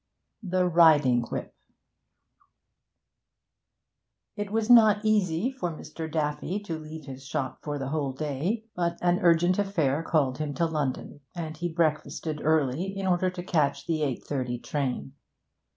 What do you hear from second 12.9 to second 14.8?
in order to catch the 8.30